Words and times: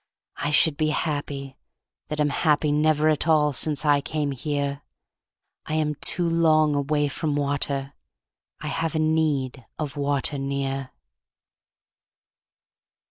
I 0.37 0.49
should 0.49 0.77
be 0.77 0.89
happy, 0.89 1.57
that 2.07 2.19
am 2.19 2.29
happy 2.31 2.71
Never 2.71 3.07
at 3.07 3.27
all 3.27 3.53
since 3.53 3.85
I 3.85 4.01
came 4.01 4.31
here. 4.31 4.81
I 5.67 5.75
am 5.75 5.93
too 5.93 6.27
long 6.27 6.73
away 6.73 7.07
from 7.07 7.35
water. 7.35 7.93
I 8.59 8.69
have 8.69 8.95
a 8.95 8.97
need 8.97 9.63
of 9.77 9.95
water 9.97 10.39
near. 10.39 10.89